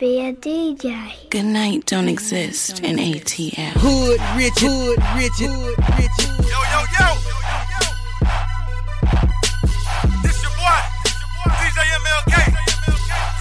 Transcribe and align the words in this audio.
Be 0.00 0.20
a 0.22 0.32
DJ. 0.32 1.28
Good 1.28 1.44
night 1.44 1.84
don't 1.84 2.08
exist 2.08 2.80
in 2.80 2.96
ATL. 2.96 3.72
Hood 3.76 4.18
rich, 4.34 4.58
hood 4.58 4.96
rich, 5.14 5.30
hood 5.36 5.76
rich. 5.98 6.24
Yo, 6.40 6.56
yo, 6.72 6.80
yo. 6.96 7.06
This 10.22 10.40
your 10.40 10.52
boy, 10.56 10.80
DJ 11.52 11.84
MLK. 12.00 12.32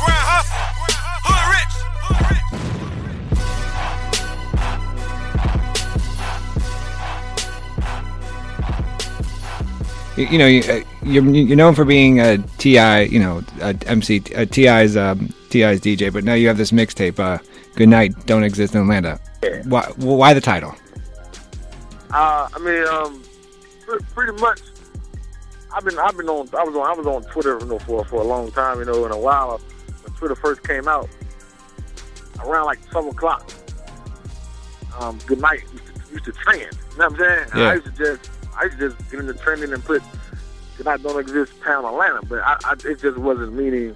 Grand 0.03 0.25
Hustle. 0.27 0.59
Hood 1.23 1.43
rich. 1.55 1.75
You, 10.17 10.25
you 10.27 10.37
know, 10.37 10.47
you, 10.47 10.61
uh, 10.69 10.83
you're 11.03 11.23
you're 11.23 11.55
known 11.55 11.73
for 11.73 11.85
being 11.85 12.19
a 12.19 12.37
T.I., 12.57 13.03
you 13.03 13.19
know, 13.19 13.43
a 13.61 13.73
MC, 13.87 14.21
a 14.35 14.45
T.I.'s 14.45 14.97
um, 14.97 15.33
T.I.'s 15.49 15.81
DJ, 15.81 16.11
but 16.11 16.23
now 16.23 16.33
you 16.33 16.47
have 16.47 16.57
this 16.57 16.71
mixtape. 16.71 17.19
Uh, 17.19 17.39
Good 17.75 17.87
night, 17.89 18.25
don't 18.25 18.43
exist 18.43 18.75
in 18.75 18.81
Atlanta. 18.81 19.19
Why? 19.63 19.83
Why 19.97 20.33
the 20.33 20.41
title? 20.41 20.75
Uh, 22.11 22.49
I 22.53 22.59
mean, 22.59 22.85
um, 22.87 23.23
pre- 23.85 23.99
pretty 24.13 24.33
much. 24.41 24.61
I've 25.73 25.85
been, 25.85 25.97
I've 25.99 26.17
been 26.17 26.27
on, 26.27 26.49
I 26.57 26.63
was 26.63 26.75
on, 26.75 26.87
I 26.87 26.93
was 26.93 27.05
on 27.05 27.23
Twitter, 27.31 27.57
you 27.59 27.65
know, 27.67 27.79
for 27.79 28.03
for 28.05 28.21
a 28.21 28.23
long 28.25 28.51
time, 28.51 28.79
you 28.79 28.85
know, 28.85 29.05
in 29.05 29.11
a 29.11 29.17
while 29.17 29.59
when 30.03 30.13
Twitter 30.15 30.35
first 30.35 30.63
came 30.63 30.87
out, 30.87 31.07
around 32.43 32.65
like 32.65 32.79
seven 32.91 33.11
o'clock. 33.11 33.49
Um, 34.99 35.19
good 35.27 35.39
night 35.39 35.61
used 35.71 35.85
to, 35.85 36.11
used 36.11 36.25
to 36.25 36.31
trend. 36.33 36.61
You 36.91 36.97
know 36.97 37.07
what 37.09 37.13
I'm 37.13 37.17
saying? 37.17 37.47
Yeah. 37.55 37.69
I 37.69 37.73
used 37.75 37.85
to 37.85 37.91
just, 37.91 38.31
I 38.57 38.63
used 38.65 38.79
to 38.79 38.89
just 38.89 39.11
get 39.11 39.19
into 39.19 39.33
trending 39.35 39.71
and 39.71 39.85
put 39.85 40.01
good 40.75 40.85
night 40.85 41.03
don't 41.03 41.19
exist 41.19 41.53
pound 41.61 41.85
Atlanta, 41.85 42.25
but 42.25 42.39
I, 42.39 42.57
I 42.65 42.73
it 42.85 42.99
just 42.99 43.17
wasn't 43.17 43.53
meaning 43.53 43.95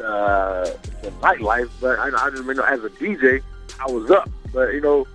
uh, 0.00 0.64
the 1.02 1.10
nightlife. 1.20 1.70
But 1.80 1.98
I, 1.98 2.06
I 2.08 2.30
just, 2.30 2.44
you 2.44 2.54
know, 2.54 2.64
as 2.64 2.82
a 2.84 2.90
DJ, 2.90 3.42
I 3.78 3.90
was 3.90 4.10
up, 4.10 4.28
but 4.52 4.72
you 4.74 4.80
know 4.80 5.06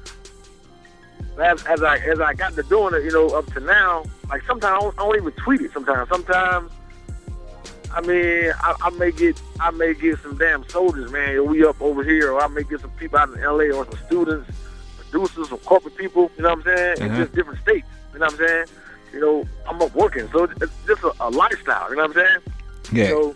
as, 1.39 1.63
as 1.65 1.83
I 1.83 1.97
as 1.97 2.19
I 2.19 2.33
got 2.33 2.55
to 2.55 2.63
doing 2.63 2.93
it, 2.93 3.03
you 3.03 3.11
know, 3.11 3.27
up 3.29 3.45
to 3.53 3.59
now, 3.59 4.03
like 4.29 4.41
sometimes 4.45 4.77
I 4.77 4.79
don't, 4.79 4.99
I 4.99 5.03
don't 5.03 5.15
even 5.17 5.31
tweet 5.33 5.61
it. 5.61 5.71
Sometimes, 5.73 6.07
sometimes, 6.09 6.71
I 7.93 8.01
mean, 8.01 8.53
I, 8.61 8.75
I 8.81 8.89
may 8.91 9.11
get 9.11 9.39
I 9.59 9.71
may 9.71 9.93
get 9.93 10.19
some 10.19 10.37
damn 10.37 10.67
soldiers, 10.69 11.11
man. 11.11 11.45
We 11.47 11.65
up 11.65 11.81
over 11.81 12.03
here, 12.03 12.31
or 12.31 12.41
I 12.41 12.47
may 12.47 12.63
get 12.63 12.79
some 12.81 12.91
people 12.91 13.19
out 13.19 13.29
in 13.29 13.39
L.A. 13.41 13.71
or 13.71 13.85
some 13.85 13.99
students, 14.05 14.49
producers, 14.97 15.49
some 15.49 15.57
corporate 15.59 15.95
people. 15.97 16.31
You 16.37 16.43
know 16.43 16.49
what 16.55 16.59
I'm 16.67 16.75
saying? 16.75 17.01
In 17.01 17.09
Mhm. 17.11 17.17
just 17.17 17.35
different 17.35 17.59
states. 17.61 17.87
You 18.13 18.19
know 18.19 18.25
what 18.27 18.39
I'm 18.39 18.47
saying? 18.47 18.65
You 19.13 19.19
know, 19.19 19.45
I'm 19.67 19.81
up 19.81 19.93
working, 19.93 20.29
so 20.31 20.43
it's 20.45 20.71
just 20.87 21.03
a, 21.03 21.13
a 21.19 21.29
lifestyle. 21.29 21.89
You 21.89 21.97
know 21.97 22.07
what 22.07 22.17
I'm 22.17 22.23
saying? 22.25 22.39
Yeah. 22.93 23.09
So, 23.09 23.35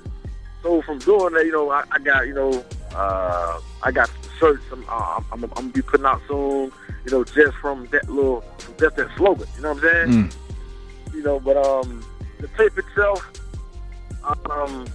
so 0.62 0.82
from 0.82 1.00
doing 1.00 1.34
that, 1.34 1.46
you 1.46 1.52
know, 1.52 1.70
I, 1.72 1.84
I 1.92 2.00
got, 2.00 2.28
you 2.28 2.34
know, 2.34 2.64
uh, 2.96 3.60
I 3.84 3.92
got 3.92 4.10
shirts. 4.40 4.64
I'm, 4.72 4.86
uh, 4.90 5.22
I'm, 5.32 5.44
I'm 5.44 5.50
gonna 5.50 5.70
be 5.70 5.82
putting 5.82 6.06
out 6.06 6.22
soon. 6.28 6.72
You 7.06 7.12
know, 7.12 7.24
just 7.24 7.56
from 7.58 7.88
that 7.88 8.10
little, 8.10 8.44
just 8.78 8.96
that 8.98 9.10
slogan. 9.16 9.48
You 9.56 9.62
know 9.62 9.74
what 9.74 9.84
I'm 9.84 9.92
saying? 9.92 10.08
Mm. 10.10 10.36
You 11.14 11.24
know, 11.24 11.40
but 11.40 11.58
um, 11.58 12.04
the 12.40 12.48
tape 12.50 12.78
itself, 12.78 13.32
um, 14.24 14.86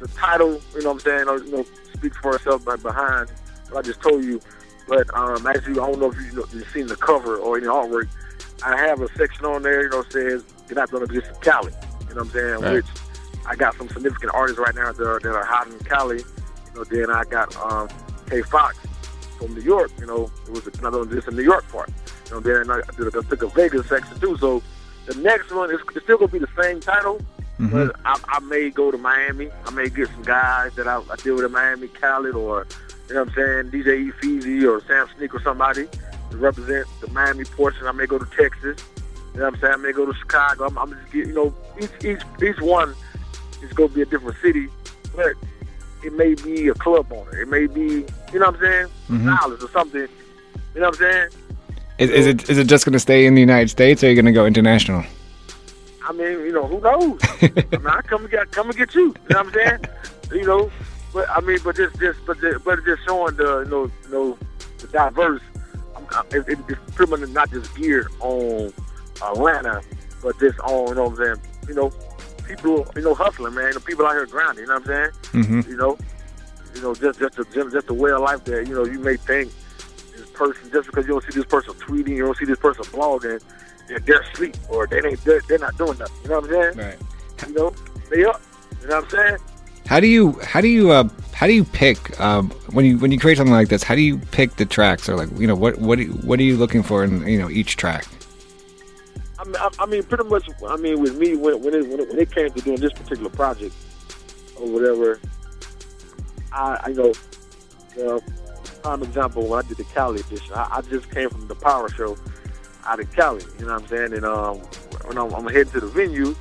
the 0.00 0.08
title, 0.08 0.60
you 0.74 0.82
know 0.82 0.92
what 0.92 0.94
I'm 0.94 1.00
saying, 1.00 1.28
uh, 1.28 1.34
you 1.34 1.52
know, 1.52 1.66
speaks 1.94 2.16
for 2.16 2.34
itself 2.34 2.64
by 2.64 2.76
behind 2.76 3.30
what 3.70 3.84
I 3.84 3.86
just 3.86 4.00
told 4.00 4.24
you. 4.24 4.40
But 4.88 5.14
um, 5.14 5.46
as 5.46 5.64
you, 5.66 5.72
I 5.82 5.86
don't 5.86 6.00
know 6.00 6.10
if 6.10 6.16
you 6.16 6.32
know, 6.32 6.46
you've 6.52 6.68
seen 6.70 6.86
the 6.86 6.96
cover 6.96 7.36
or 7.36 7.58
any 7.58 7.66
artwork. 7.66 8.08
I 8.64 8.76
have 8.76 9.00
a 9.00 9.08
section 9.14 9.46
on 9.46 9.62
there, 9.62 9.84
you 9.84 9.90
know, 9.90 10.02
says 10.10 10.44
"You're 10.68 10.76
not 10.76 10.90
gonna 10.90 11.04
in 11.04 11.22
Cali." 11.40 11.72
You 12.08 12.14
know 12.14 12.22
what 12.22 12.24
I'm 12.24 12.30
saying? 12.30 12.60
Right. 12.60 12.72
Which 12.74 12.86
I 13.50 13.56
got 13.56 13.74
some 13.76 13.88
significant 13.88 14.32
artists 14.32 14.60
right 14.60 14.74
now 14.76 14.92
that 14.92 15.04
are, 15.04 15.18
that 15.18 15.34
are 15.34 15.44
hot 15.44 15.66
in 15.66 15.76
Cali. 15.80 16.18
You 16.18 16.24
know, 16.76 16.84
then 16.84 17.10
I 17.10 17.24
got 17.24 17.54
um, 17.56 17.88
K 18.28 18.42
Fox 18.42 18.78
from 19.38 19.54
New 19.54 19.60
York. 19.62 19.90
You 19.98 20.06
know, 20.06 20.30
it 20.46 20.52
was 20.52 20.66
another 20.78 20.98
one 21.00 21.10
just 21.10 21.26
in 21.26 21.34
New 21.34 21.42
York 21.42 21.66
part. 21.68 21.90
You 22.28 22.34
know, 22.34 22.40
then 22.40 22.70
I, 22.70 22.80
did 22.96 23.12
a, 23.12 23.18
I 23.18 23.22
took 23.22 23.42
a 23.42 23.48
Vegas 23.48 23.88
section 23.88 24.20
too. 24.20 24.36
So 24.38 24.62
the 25.06 25.16
next 25.16 25.50
one 25.52 25.68
is 25.74 25.80
it's 25.96 26.04
still 26.04 26.18
gonna 26.18 26.30
be 26.30 26.38
the 26.38 26.48
same 26.62 26.78
title, 26.78 27.20
Mhm. 27.58 27.72
but 27.72 27.96
I, 28.04 28.20
I 28.28 28.38
may 28.38 28.70
go 28.70 28.92
to 28.92 28.98
Miami. 28.98 29.50
I 29.66 29.70
may 29.72 29.88
get 29.88 30.06
some 30.10 30.22
guys 30.22 30.72
that 30.76 30.86
I, 30.86 31.02
I 31.10 31.16
deal 31.16 31.34
with 31.34 31.44
in 31.44 31.50
Miami, 31.50 31.88
Khaled, 31.88 32.36
or 32.36 32.68
you 33.08 33.14
know 33.16 33.24
what 33.24 33.30
I'm 33.30 33.34
saying, 33.34 33.70
DJ 33.72 34.14
Easy 34.24 34.64
or 34.64 34.80
Sam 34.86 35.08
Sneak 35.16 35.34
or 35.34 35.42
somebody 35.42 35.88
to 36.30 36.36
represent 36.36 36.86
the 37.00 37.08
Miami 37.08 37.42
portion. 37.44 37.88
I 37.88 37.92
may 37.92 38.06
go 38.06 38.16
to 38.16 38.26
Texas. 38.36 38.78
You 39.34 39.40
know 39.40 39.46
what 39.46 39.54
I'm 39.54 39.60
saying? 39.60 39.72
I 39.74 39.76
may 39.78 39.92
go 39.92 40.06
to 40.06 40.14
Chicago. 40.14 40.66
I'm, 40.66 40.78
I'm 40.78 40.90
just 40.92 41.10
get, 41.12 41.26
you 41.26 41.34
know 41.34 41.52
each 41.80 42.04
each 42.04 42.22
each 42.40 42.60
one 42.60 42.94
is 43.62 43.72
gonna 43.72 43.88
be 43.88 44.02
a 44.02 44.06
different 44.06 44.36
city, 44.40 44.68
but 45.14 45.32
it 46.02 46.12
may 46.14 46.34
be 46.34 46.68
a 46.68 46.74
club 46.74 47.12
owner. 47.12 47.40
It 47.40 47.48
may 47.48 47.66
be 47.66 48.04
you 48.32 48.38
know 48.38 48.46
what 48.46 48.54
I'm 48.56 48.60
saying, 48.60 48.86
mm-hmm. 49.08 49.34
stylist 49.36 49.64
or 49.64 49.70
something. 49.70 50.08
You 50.74 50.80
know 50.80 50.88
what 50.88 51.00
I'm 51.00 51.10
saying? 51.10 51.28
Is, 51.98 52.10
is 52.10 52.26
it 52.26 52.48
is 52.50 52.58
it 52.58 52.66
just 52.66 52.84
going 52.84 52.94
to 52.94 53.00
stay 53.00 53.26
in 53.26 53.34
the 53.34 53.40
United 53.40 53.68
States, 53.68 54.02
or 54.02 54.06
are 54.06 54.10
you 54.10 54.14
going 54.14 54.24
to 54.24 54.32
go 54.32 54.46
international? 54.46 55.04
I 56.06 56.12
mean, 56.12 56.40
you 56.40 56.52
know, 56.52 56.66
who 56.66 56.80
knows? 56.80 57.20
I 57.42 57.50
mean, 57.70 57.86
I 57.86 58.00
come 58.02 58.22
and 58.22 58.30
get 58.30 58.50
come 58.50 58.68
and 58.68 58.78
get 58.78 58.94
you. 58.94 59.08
You 59.08 59.08
know 59.08 59.42
what 59.42 59.46
I'm 59.46 59.52
saying? 59.52 59.84
you 60.32 60.46
know, 60.46 60.70
but 61.12 61.28
I 61.28 61.40
mean, 61.40 61.58
but 61.62 61.76
just 61.76 61.98
just 61.98 62.18
but 62.26 62.40
just, 62.40 62.64
but 62.64 62.84
just 62.84 63.04
showing 63.04 63.36
the 63.36 63.60
you 63.64 63.70
know 63.70 63.90
you 64.04 64.10
know 64.10 64.38
the 64.78 64.86
diverse. 64.86 65.42
I, 66.12 66.22
it, 66.30 66.48
it- 66.48 66.58
it's 66.68 66.94
pretty 66.94 67.10
much 67.10 67.28
not 67.30 67.50
just 67.50 67.74
geared 67.76 68.08
on 68.20 68.72
Atlanta, 69.22 69.82
but 70.22 70.38
just 70.40 70.58
on 70.60 70.88
you 70.88 70.94
know 70.94 71.08
what 71.08 71.20
I'm 71.20 71.36
saying. 71.36 71.46
You 71.68 71.74
know, 71.74 71.92
people 72.56 72.86
you 72.96 73.02
know 73.02 73.14
hustling, 73.14 73.54
man. 73.54 73.72
The 73.72 73.80
people 73.80 74.06
out 74.06 74.12
here 74.12 74.26
grinding. 74.26 74.62
You 74.62 74.68
know 74.68 74.74
what 74.80 74.88
I'm 74.90 75.12
saying? 75.32 75.44
Mm-hmm. 75.44 75.70
You 75.70 75.76
know, 75.76 75.98
you 76.74 76.82
know, 76.82 76.94
just 76.94 77.18
just 77.18 77.38
a, 77.38 77.44
just, 77.70 77.88
a 77.88 77.94
way 77.94 78.10
of 78.10 78.20
life 78.20 78.44
that 78.44 78.66
you 78.66 78.74
know 78.74 78.84
you 78.84 78.98
may 78.98 79.16
think 79.16 79.52
this 80.16 80.28
person 80.30 80.70
just 80.72 80.86
because 80.86 81.06
you 81.06 81.12
don't 81.12 81.24
see 81.24 81.38
this 81.38 81.46
person 81.46 81.74
tweeting, 81.74 82.16
you 82.16 82.24
don't 82.24 82.36
see 82.36 82.44
this 82.44 82.58
person 82.58 82.84
blogging, 82.84 83.40
that 83.88 84.04
they're 84.06 84.20
asleep 84.20 84.56
or 84.68 84.86
they 84.86 85.00
ain't 85.04 85.22
they're, 85.24 85.40
they're 85.48 85.58
not 85.58 85.76
doing 85.76 85.98
nothing. 85.98 86.16
You 86.22 86.28
know 86.30 86.40
what 86.40 86.44
I'm 86.44 86.74
saying? 86.74 86.86
Right. 86.86 87.48
You 87.48 87.54
know, 87.54 87.74
they 88.10 88.24
up. 88.24 88.40
You 88.82 88.88
know 88.88 88.96
what 88.96 89.04
I'm 89.04 89.10
saying? 89.10 89.36
How 89.86 89.98
do 90.00 90.06
you 90.06 90.32
how 90.44 90.60
do 90.60 90.68
you 90.68 90.90
uh, 90.90 91.08
how 91.32 91.46
do 91.46 91.52
you 91.52 91.64
pick 91.64 92.18
um, 92.20 92.50
when 92.72 92.84
you 92.84 92.98
when 92.98 93.10
you 93.10 93.18
create 93.18 93.38
something 93.38 93.52
like 93.52 93.68
this? 93.68 93.82
How 93.82 93.94
do 93.94 94.02
you 94.02 94.18
pick 94.18 94.56
the 94.56 94.64
tracks 94.66 95.08
or 95.08 95.16
like 95.16 95.28
you 95.38 95.46
know 95.46 95.56
what 95.56 95.78
what 95.78 95.96
do 95.96 96.04
you- 96.04 96.12
what 96.12 96.38
are 96.38 96.44
you 96.44 96.56
looking 96.56 96.82
for 96.82 97.02
in 97.04 97.26
you 97.26 97.38
know 97.38 97.50
each 97.50 97.76
track? 97.76 98.06
I 99.40 99.44
mean, 99.44 99.56
I, 99.56 99.68
I 99.78 99.86
mean, 99.86 100.02
pretty 100.02 100.24
much. 100.24 100.48
I 100.68 100.76
mean, 100.76 101.00
with 101.00 101.16
me, 101.16 101.34
when 101.36 101.62
when 101.62 101.74
it, 101.74 101.88
when 101.88 102.00
it 102.00 102.08
when 102.08 102.18
it 102.18 102.30
came 102.30 102.50
to 102.50 102.60
doing 102.60 102.78
this 102.80 102.92
particular 102.92 103.30
project 103.30 103.74
or 104.56 104.68
whatever, 104.68 105.18
I, 106.52 106.78
I 106.84 106.88
you 106.88 107.14
know, 107.96 108.20
prime 108.82 109.02
example 109.02 109.46
when 109.46 109.64
I 109.64 109.68
did 109.68 109.76
the 109.78 109.84
Cali 109.84 110.20
edition, 110.20 110.52
I, 110.54 110.68
I 110.78 110.80
just 110.82 111.10
came 111.10 111.30
from 111.30 111.46
the 111.48 111.54
Power 111.54 111.88
Show 111.88 112.16
out 112.86 113.00
of 113.00 113.10
Cali. 113.14 113.42
You 113.58 113.66
know 113.66 113.74
what 113.74 113.82
I'm 113.82 113.88
saying? 113.88 114.12
And 114.14 114.24
um, 114.24 114.58
when 115.06 115.18
I'm, 115.18 115.32
I'm 115.34 115.46
heading 115.46 115.72
to 115.72 115.80
the 115.80 115.86
venue, 115.86 116.34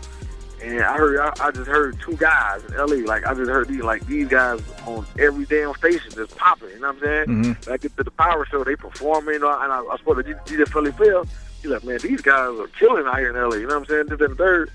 and 0.62 0.82
I 0.82 0.98
heard, 0.98 1.20
I, 1.20 1.34
I 1.48 1.52
just 1.52 1.68
heard 1.68 1.98
two 2.02 2.18
guys 2.18 2.62
in 2.66 2.76
LA. 2.76 3.06
Like 3.08 3.26
I 3.26 3.34
just 3.34 3.50
heard 3.50 3.68
these, 3.70 3.82
like 3.82 4.06
these 4.08 4.28
guys 4.28 4.62
on 4.86 5.06
every 5.18 5.46
damn 5.46 5.73
station 5.76 6.12
just 6.14 6.35
popping. 6.35 6.70
You 6.70 6.79
know 6.82 6.88
what 6.91 6.97
I'm 6.97 7.02
saying? 7.02 7.28
Mhm. 7.28 7.66
When 7.66 7.73
I 7.73 7.78
get 7.78 7.96
to 7.97 8.03
the 8.03 8.12
Power 8.12 8.46
Show, 8.46 8.64
they 8.64 8.76
performing, 8.76 9.35
and 9.35 9.46
I, 9.46 9.64
and 9.64 9.72
I, 9.73 9.79
I 9.84 9.97
spoke 9.97 10.18
to 10.18 10.23
DJ 10.23 10.68
Philly 10.70 10.91
Phil. 10.91 11.26
He's 11.61 11.72
like, 11.72 11.84
man, 11.84 12.00
these 12.02 12.22
guys 12.22 12.58
are 12.58 12.67
killing 12.67 13.06
out 13.06 13.17
here 13.17 13.29
in 13.29 13.35
LA. 13.35 13.58
You 13.58 13.67
know 13.67 13.79
what 13.79 13.82
I'm 13.82 13.85
saying? 13.85 14.06
This 14.08 14.22
and 14.22 14.38
third. 14.38 14.72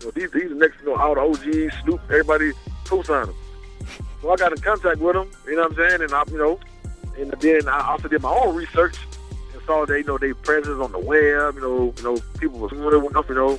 You 0.00 0.06
know, 0.06 0.10
these 0.12 0.30
these 0.30 0.50
next, 0.52 0.80
you 0.80 0.86
know, 0.86 0.96
all 0.96 1.14
the 1.14 1.20
OGs, 1.20 1.74
Snoop, 1.82 2.00
everybody 2.04 2.52
co-signed 2.84 3.28
them. 3.28 3.36
So 4.22 4.30
I 4.30 4.36
got 4.36 4.52
in 4.52 4.58
contact 4.58 4.98
with 4.98 5.14
them. 5.14 5.30
You 5.46 5.56
know 5.56 5.62
what 5.62 5.72
I'm 5.72 5.76
saying? 5.76 6.02
And 6.02 6.12
I, 6.12 6.22
you 6.30 6.38
know, 6.38 6.60
and 7.18 7.32
then 7.32 7.68
I 7.68 7.88
also 7.90 8.08
did 8.08 8.22
my 8.22 8.30
own 8.30 8.54
research 8.54 8.96
and 9.52 9.62
saw 9.62 9.84
they, 9.84 9.98
you 9.98 10.04
know, 10.04 10.18
they 10.18 10.32
presence 10.32 10.80
on 10.80 10.92
the 10.92 10.98
web. 10.98 11.56
You 11.56 11.60
know, 11.60 11.94
you 11.96 12.02
know, 12.02 12.18
people 12.38 12.58
was 12.60 12.70
doing 12.70 13.16
up, 13.16 13.28
you 13.28 13.34
know, 13.34 13.58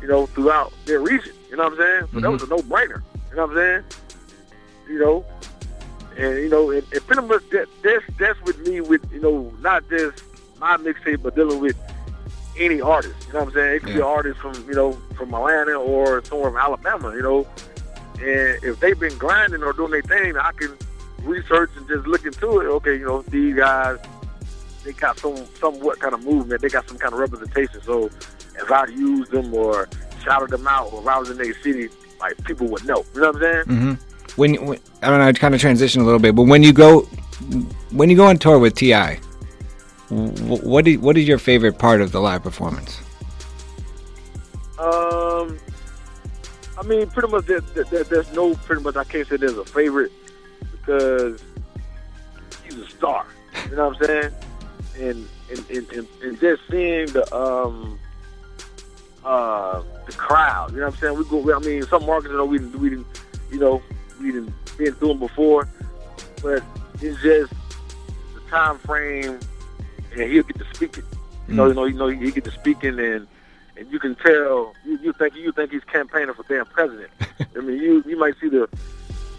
you 0.00 0.08
know, 0.08 0.26
throughout 0.26 0.72
their 0.86 1.00
region. 1.00 1.32
You 1.50 1.56
know 1.56 1.64
what 1.64 1.72
I'm 1.72 1.78
saying? 1.78 2.08
So 2.12 2.20
that 2.20 2.30
was 2.30 2.42
a 2.42 2.46
no-brainer. 2.46 3.02
You 3.30 3.36
know 3.36 3.46
what 3.46 3.50
I'm 3.50 3.56
saying? 3.56 3.84
You 4.88 4.98
know, 4.98 5.24
and 6.16 6.38
you 6.38 6.48
know, 6.48 6.70
and, 6.70 6.84
and 6.92 7.06
pretty 7.06 7.22
much 7.22 7.48
that, 7.50 7.68
that's 7.82 8.04
that's 8.18 8.40
with 8.42 8.58
me 8.66 8.80
with 8.80 9.10
you 9.12 9.20
know 9.20 9.52
not 9.60 9.88
just 9.88 10.22
my 10.58 10.76
mixtape, 10.76 11.22
but 11.22 11.34
dealing 11.34 11.60
with 11.60 11.76
any 12.58 12.80
artist. 12.80 13.14
You 13.26 13.32
know 13.34 13.40
what 13.40 13.48
I'm 13.48 13.54
saying? 13.54 13.76
It 13.76 13.78
could 13.80 13.94
be 13.94 14.00
an 14.00 14.02
artist 14.02 14.40
from 14.40 14.54
you 14.68 14.74
know 14.74 14.92
from 15.16 15.34
Atlanta 15.34 15.74
or 15.74 16.24
somewhere 16.24 16.50
from 16.50 16.58
Alabama. 16.58 17.14
You 17.14 17.22
know, 17.22 17.46
and 18.14 18.62
if 18.64 18.80
they've 18.80 18.98
been 18.98 19.16
grinding 19.18 19.62
or 19.62 19.72
doing 19.72 19.90
their 19.90 20.02
thing, 20.02 20.36
I 20.36 20.52
can 20.52 20.76
research 21.22 21.70
and 21.76 21.88
just 21.88 22.06
look 22.06 22.24
into 22.24 22.60
it. 22.60 22.66
Okay, 22.66 22.98
you 22.98 23.06
know 23.06 23.22
these 23.22 23.56
guys, 23.56 23.98
they 24.84 24.92
got 24.92 25.18
some 25.18 25.36
somewhat 25.58 26.00
kind 26.00 26.14
of 26.14 26.24
movement. 26.24 26.62
They 26.62 26.68
got 26.68 26.88
some 26.88 26.98
kind 26.98 27.12
of 27.12 27.18
representation. 27.18 27.80
So 27.82 28.06
if 28.06 28.70
I 28.70 28.86
used 28.86 29.30
them 29.32 29.52
or 29.54 29.88
shouted 30.22 30.50
them 30.50 30.66
out 30.66 30.92
or 30.92 31.00
if 31.00 31.06
I 31.06 31.18
was 31.18 31.30
in 31.30 31.36
their 31.36 31.54
city, 31.60 31.88
like 32.20 32.42
people 32.44 32.66
would 32.68 32.84
know. 32.86 33.04
You 33.14 33.20
know 33.20 33.32
what 33.32 33.36
I'm 33.36 33.42
saying? 33.42 33.64
Mm 33.64 33.80
hmm 33.80 34.40
When, 34.40 34.66
when 34.66 34.78
I 35.02 35.10
don't 35.10 35.18
know, 35.18 35.26
I 35.26 35.32
kind 35.32 35.54
of 35.54 35.60
transition 35.60 36.02
a 36.02 36.04
little 36.04 36.20
bit, 36.20 36.34
but 36.34 36.44
when 36.44 36.62
you 36.62 36.72
go 36.72 37.02
when 37.90 38.10
you 38.10 38.16
go 38.16 38.26
on 38.26 38.38
tour 38.38 38.58
with 38.58 38.74
T.I., 38.74 39.20
what 40.14 40.86
is, 40.86 40.98
what 40.98 41.16
is 41.16 41.26
your 41.26 41.38
favorite 41.38 41.78
part 41.78 42.00
of 42.00 42.12
the 42.12 42.20
live 42.20 42.42
performance? 42.42 43.00
Um, 44.78 45.58
I 46.78 46.82
mean, 46.84 47.08
pretty 47.08 47.28
much 47.28 47.46
there, 47.46 47.60
there, 47.60 48.04
there's 48.04 48.32
no 48.32 48.54
pretty 48.54 48.82
much 48.82 48.96
I 48.96 49.04
can't 49.04 49.26
say 49.26 49.36
there's 49.36 49.56
a 49.56 49.64
favorite 49.64 50.12
because 50.72 51.42
he's 52.64 52.78
a 52.78 52.88
star. 52.88 53.26
You 53.70 53.76
know 53.76 53.88
what 53.88 53.96
I'm 53.96 54.06
saying? 54.06 54.34
And 54.98 55.28
and, 55.50 55.70
and, 55.70 55.92
and, 55.92 56.08
and 56.22 56.40
just 56.40 56.62
seeing 56.70 57.06
the 57.06 57.34
um 57.34 57.98
uh 59.24 59.82
the 60.06 60.12
crowd. 60.12 60.72
You 60.72 60.78
know 60.78 60.86
what 60.86 60.94
I'm 60.94 61.00
saying? 61.00 61.18
We 61.18 61.24
go. 61.24 61.54
I 61.54 61.58
mean, 61.60 61.82
some 61.84 62.06
markets 62.06 62.30
you 62.30 62.36
know 62.36 62.44
we 62.44 62.58
we 62.58 62.90
didn't 62.90 63.06
you 63.50 63.58
know 63.58 63.82
we 64.20 64.32
didn't 64.32 64.52
been 64.76 64.92
through 64.94 65.08
them 65.08 65.18
before, 65.18 65.68
but 66.42 66.62
it's 67.00 67.20
just 67.22 67.52
the 68.34 68.40
time 68.50 68.78
frame, 68.78 69.38
and 70.16 70.30
he'll 70.30 70.42
get 70.42 70.58
to 70.58 70.74
speaking. 70.74 71.04
You 71.48 71.54
know, 71.54 71.64
mm. 71.64 71.68
you 71.68 71.74
know, 71.74 71.84
you 71.84 71.94
know, 71.94 72.08
he 72.08 72.30
get 72.30 72.44
to 72.44 72.50
speaking 72.50 72.98
and 72.98 73.26
and 73.76 73.90
you 73.90 73.98
can 73.98 74.14
tell 74.14 74.72
you, 74.84 74.98
you 75.02 75.12
think 75.14 75.34
you 75.34 75.52
think 75.52 75.72
he's 75.72 75.84
campaigning 75.84 76.34
for 76.34 76.44
damn 76.48 76.66
president. 76.66 77.10
I 77.56 77.60
mean, 77.60 77.78
you 77.78 78.02
you 78.06 78.16
might 78.18 78.34
see 78.40 78.48
the 78.48 78.68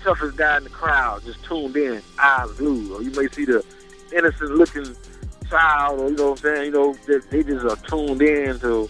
toughest 0.04 0.38
guy 0.38 0.58
in 0.58 0.64
the 0.64 0.70
crowd 0.70 1.24
just 1.24 1.44
tuned 1.44 1.76
in, 1.76 2.02
eyes 2.20 2.52
glued, 2.54 2.92
or 2.92 3.02
you 3.02 3.12
may 3.12 3.28
see 3.30 3.46
the 3.46 3.64
innocent 4.16 4.52
looking 4.52 4.96
child, 5.50 6.00
or 6.00 6.10
you 6.10 6.16
know 6.16 6.32
what 6.32 6.46
I'm 6.46 6.56
saying. 6.56 6.66
You 6.66 6.72
know, 6.72 6.94
they, 7.08 7.18
they 7.30 7.44
just 7.44 7.66
are 7.66 7.88
tuned 7.88 8.22
in 8.22 8.60
to 8.60 8.90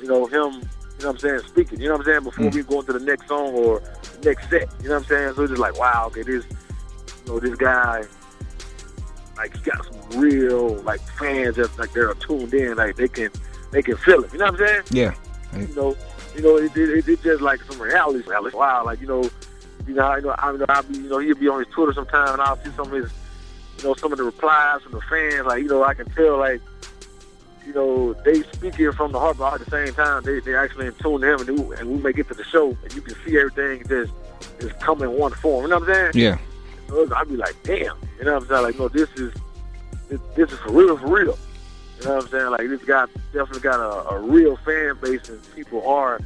you 0.00 0.08
know 0.08 0.26
him. 0.26 0.62
You 0.98 1.08
know 1.08 1.12
what 1.12 1.14
I'm 1.14 1.18
saying? 1.18 1.40
Speaking. 1.48 1.80
You 1.80 1.88
know 1.88 1.96
what 1.96 2.06
I'm 2.06 2.12
saying? 2.12 2.24
Before 2.24 2.44
mm. 2.46 2.54
we 2.54 2.62
go 2.62 2.80
into 2.80 2.92
the 2.92 3.00
next 3.00 3.26
song 3.26 3.54
or 3.54 3.82
next 4.22 4.48
set. 4.48 4.68
You 4.80 4.88
know 4.88 4.94
what 4.94 5.02
I'm 5.02 5.04
saying? 5.08 5.34
So 5.34 5.42
it's 5.42 5.50
just 5.50 5.60
like, 5.60 5.76
wow, 5.78 6.04
okay, 6.06 6.22
this 6.22 6.44
you 7.26 7.32
know 7.32 7.40
this 7.40 7.56
guy. 7.56 8.04
Like 9.42 9.56
he 9.56 9.62
got 9.64 9.84
some 9.84 10.20
real 10.20 10.76
like 10.82 11.00
fans 11.18 11.56
that 11.56 11.76
like 11.76 11.92
they're 11.92 12.14
tuned 12.14 12.54
in, 12.54 12.76
like 12.76 12.94
they 12.94 13.08
can 13.08 13.28
they 13.72 13.82
can 13.82 13.96
feel 13.96 14.22
it. 14.22 14.32
You 14.32 14.38
know 14.38 14.44
what 14.44 14.60
I'm 14.60 14.66
saying? 14.68 14.82
Yeah. 14.92 15.14
you 15.56 15.74
know, 15.74 15.96
you 16.36 16.42
know, 16.42 16.56
it, 16.58 16.76
it, 16.76 17.08
it 17.08 17.22
just 17.22 17.42
like 17.42 17.60
some 17.64 17.82
reality. 17.82 18.22
reality. 18.28 18.56
Wow, 18.56 18.84
like 18.84 19.00
you 19.00 19.08
know, 19.08 19.28
you 19.88 19.94
know, 19.94 20.06
I 20.06 20.20
know, 20.20 20.32
I 20.38 20.52
know, 20.52 20.64
I'll 20.68 20.84
be, 20.84 20.94
you 20.94 21.08
know, 21.08 21.18
he'll 21.18 21.34
be 21.34 21.48
on 21.48 21.58
his 21.58 21.74
Twitter 21.74 21.92
sometime, 21.92 22.34
and 22.34 22.40
I'll 22.40 22.56
see 22.58 22.70
some 22.76 22.86
of 22.86 22.92
his, 22.92 23.10
you 23.78 23.84
know, 23.84 23.94
some 23.94 24.12
of 24.12 24.18
the 24.18 24.24
replies 24.24 24.82
from 24.82 24.92
the 24.92 25.00
fans. 25.10 25.44
Like, 25.44 25.64
you 25.64 25.68
know, 25.68 25.82
I 25.82 25.94
can 25.94 26.08
tell, 26.10 26.38
like, 26.38 26.62
you 27.66 27.72
know, 27.74 28.12
they 28.24 28.42
speaking 28.44 28.92
from 28.92 29.10
the 29.10 29.18
heart, 29.18 29.38
but 29.38 29.54
at 29.54 29.64
the 29.64 29.70
same 29.72 29.92
time, 29.92 30.22
they 30.22 30.38
they 30.38 30.54
actually 30.54 30.86
in 30.86 30.94
tune 31.02 31.20
to 31.20 31.34
him, 31.34 31.48
and, 31.48 31.68
we, 31.68 31.76
and 31.78 31.90
we 31.90 31.96
may 32.00 32.12
get 32.12 32.28
to 32.28 32.34
the 32.34 32.44
show, 32.44 32.76
and 32.84 32.94
you 32.94 33.00
can 33.02 33.16
see 33.24 33.36
everything 33.36 33.82
just 33.88 34.12
come 34.78 35.02
in 35.02 35.10
one 35.10 35.32
form. 35.32 35.64
You 35.64 35.70
know 35.70 35.80
what 35.80 35.88
I'm 35.88 35.94
saying? 35.94 36.12
Yeah. 36.14 36.38
So 36.92 37.14
I'd 37.14 37.28
be 37.28 37.36
like, 37.36 37.56
damn. 37.62 37.96
You 38.18 38.24
know 38.24 38.34
what 38.34 38.42
I'm 38.42 38.48
saying? 38.48 38.62
Like, 38.62 38.78
no, 38.78 38.88
this 38.88 39.08
is 39.16 39.32
this, 40.08 40.20
this 40.34 40.52
is 40.52 40.58
for 40.58 40.72
real, 40.72 40.96
for 40.98 41.06
real. 41.06 41.38
You 41.98 42.04
know 42.04 42.16
what 42.16 42.24
I'm 42.24 42.30
saying? 42.30 42.50
Like, 42.50 42.68
this 42.68 42.84
guy 42.84 43.06
definitely 43.32 43.60
got 43.60 43.80
a, 43.80 44.10
a 44.10 44.20
real 44.20 44.56
fan 44.58 44.98
base, 45.00 45.28
and 45.28 45.40
people 45.54 45.86
are 45.86 46.20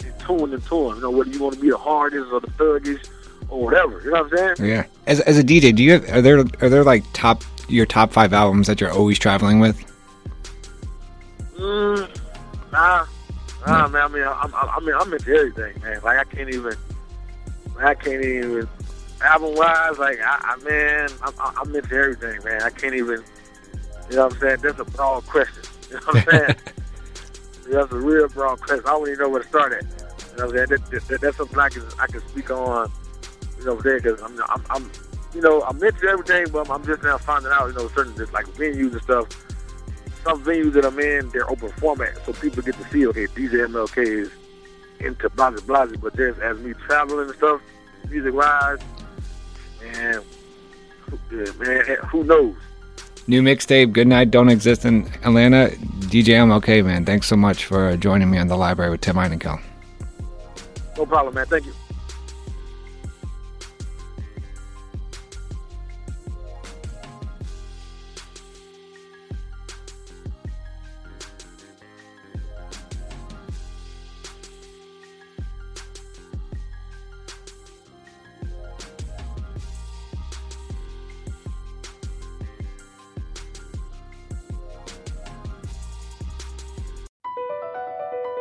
in 0.00 0.12
tune 0.24 0.54
into 0.54 0.88
him. 0.88 0.96
You 0.96 1.02
know, 1.02 1.10
whether 1.10 1.30
you 1.30 1.42
want 1.42 1.56
to 1.56 1.60
be 1.60 1.70
the 1.70 1.76
hardest 1.76 2.32
or 2.32 2.40
the 2.40 2.46
thuggish 2.48 3.08
or 3.48 3.64
whatever. 3.64 4.00
You 4.02 4.10
know 4.12 4.22
what 4.22 4.32
I'm 4.40 4.56
saying? 4.56 4.70
Yeah. 4.70 4.86
As 5.06 5.20
as 5.20 5.38
a 5.38 5.44
DJ, 5.44 5.74
do 5.74 5.82
you 5.82 5.92
have, 5.92 6.08
are 6.08 6.22
there 6.22 6.38
are 6.38 6.68
there 6.68 6.84
like 6.84 7.04
top 7.12 7.42
your 7.68 7.86
top 7.86 8.12
five 8.12 8.32
albums 8.32 8.66
that 8.68 8.80
you're 8.80 8.92
always 8.92 9.18
traveling 9.18 9.60
with? 9.60 9.84
Mm, 11.58 12.08
nah, 12.72 13.06
nah, 13.66 13.88
man. 13.88 14.02
I 14.02 14.08
mean, 14.08 14.22
I'm, 14.22 14.54
I'm, 14.54 14.68
I 14.70 14.80
mean, 14.80 14.94
I'm 14.94 15.12
into 15.12 15.34
everything, 15.34 15.82
man. 15.82 16.00
Like, 16.02 16.18
I 16.18 16.24
can't 16.24 16.50
even, 16.50 16.74
I 17.78 17.94
can't 17.94 18.24
even, 18.24 18.68
album 19.22 19.54
wise, 19.54 19.98
like, 19.98 20.18
I, 20.20 20.56
I 20.56 20.64
man, 20.64 21.08
I'm, 21.22 21.34
I'm 21.38 21.74
into 21.74 21.94
everything, 21.94 22.42
man. 22.44 22.62
I 22.62 22.70
can't 22.70 22.94
even, 22.94 23.22
you 24.10 24.16
know 24.16 24.24
what 24.24 24.34
I'm 24.34 24.40
saying? 24.40 24.58
That's 24.62 24.78
a 24.78 24.84
broad 24.84 25.26
question. 25.26 25.62
You 25.88 25.94
know 25.94 26.00
what 26.06 26.16
I'm 26.16 26.24
saying? 26.24 26.56
That's 27.70 27.92
a 27.92 27.96
real 27.96 28.28
broad 28.28 28.60
question. 28.60 28.84
I 28.86 28.90
don't 28.90 29.08
even 29.08 29.20
know 29.20 29.28
where 29.28 29.42
to 29.42 29.48
start 29.48 29.72
at. 29.72 29.82
You 29.82 29.88
know 29.88 30.06
what 30.06 30.42
I'm 30.44 30.50
saying? 30.50 30.66
That, 30.68 30.90
that, 30.90 31.08
that, 31.08 31.20
that's 31.20 31.36
something 31.36 31.58
I 31.58 31.68
can, 31.68 31.82
I 32.00 32.06
can 32.06 32.28
speak 32.28 32.50
on, 32.50 32.90
you 33.58 33.64
know, 33.64 33.80
there 33.80 34.00
because 34.00 34.20
I'm, 34.20 34.40
I'm, 34.48 34.64
I'm, 34.70 34.90
you 35.34 35.40
know, 35.40 35.62
I'm 35.62 35.82
into 35.82 36.06
everything, 36.08 36.46
but 36.50 36.66
I'm, 36.66 36.72
I'm 36.72 36.86
just 36.86 37.02
now 37.02 37.18
finding 37.18 37.52
out, 37.52 37.68
you 37.68 37.74
know, 37.74 37.88
certain 37.88 38.16
just 38.16 38.32
like 38.32 38.46
venues 38.48 38.92
and 38.92 39.02
stuff 39.02 39.28
some 40.26 40.42
venues 40.42 40.72
that 40.72 40.84
I'm 40.84 40.98
in, 40.98 41.30
they're 41.30 41.48
open 41.48 41.70
format, 41.78 42.18
so 42.26 42.32
people 42.32 42.60
get 42.60 42.74
to 42.74 42.84
see, 42.90 43.06
okay, 43.06 43.28
DJ 43.28 43.64
MLK 43.68 44.22
is 44.22 44.30
into 44.98 45.30
Blase 45.30 45.60
Blase, 45.60 45.96
but 46.00 46.16
just 46.16 46.40
as 46.40 46.58
me 46.58 46.74
traveling 46.74 47.28
and 47.28 47.36
stuff, 47.36 47.60
music 48.10 48.34
wise, 48.34 48.80
man, 49.92 50.22
who- 51.30 51.52
man, 51.58 51.96
who 52.10 52.24
knows? 52.24 52.54
New 53.28 53.42
mixtape, 53.42 53.92
Good 53.92 54.06
Night 54.06 54.30
Don't 54.30 54.48
Exist 54.48 54.84
in 54.84 55.06
Atlanta. 55.24 55.70
DJ 56.10 56.34
MLK, 56.34 56.84
man, 56.84 57.04
thanks 57.04 57.26
so 57.26 57.34
much 57.36 57.64
for 57.64 57.96
joining 57.96 58.30
me 58.30 58.38
on 58.38 58.46
the 58.46 58.56
library 58.56 58.90
with 58.90 59.00
Tim 59.00 59.16
Einenkel. 59.16 59.60
No 60.96 61.04
problem, 61.06 61.34
man. 61.34 61.46
Thank 61.46 61.66
you. 61.66 61.72